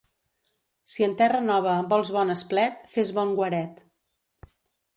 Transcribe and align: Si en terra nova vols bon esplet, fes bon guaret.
Si 0.93 1.05
en 1.07 1.13
terra 1.19 1.41
nova 1.49 1.75
vols 1.93 2.11
bon 2.17 2.35
esplet, 2.37 2.81
fes 2.97 3.15
bon 3.19 3.37
guaret. 3.43 3.87